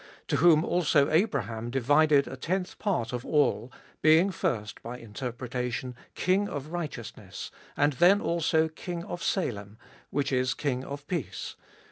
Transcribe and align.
To 0.29 0.37
whom 0.37 0.65
also 0.65 1.11
Abraham 1.11 1.69
divided 1.69 2.27
a 2.27 2.35
tenth 2.35 2.79
part 2.79 3.13
of 3.13 3.23
all 3.23 3.71
(being 4.01 4.31
first, 4.31 4.81
by 4.81 4.97
inter 4.97 5.31
pretation, 5.31 5.93
King 6.15 6.49
of 6.49 6.71
righteousness, 6.71 7.51
and 7.77 7.93
then 7.93 8.19
also 8.19 8.67
King 8.67 9.03
of 9.03 9.21
Salem, 9.21 9.77
which 10.09 10.31
is, 10.33 10.55
King 10.55 10.83
of 10.83 11.05
peace; 11.07 11.55
3. 11.59 11.63